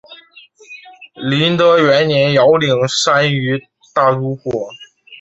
[1.29, 3.61] 麟德元年遥领单于
[3.93, 4.67] 大都护。